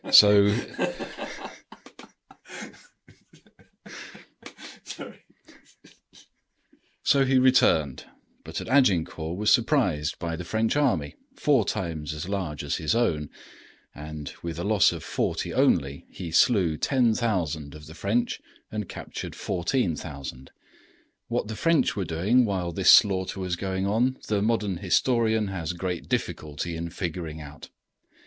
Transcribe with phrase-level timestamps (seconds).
[0.09, 0.45] So
[7.03, 8.05] he returned;
[8.43, 12.95] but at Agincourt was surprised by the French army, four times as large as his
[12.95, 13.29] own,
[13.93, 18.41] and with a loss of forty only, he slew ten thousand of the French
[18.71, 20.49] and captured fourteen thousand.
[21.27, 25.73] What the French were doing while this slaughter was going on the modern historian has
[25.73, 27.69] great difficulty in figuring out.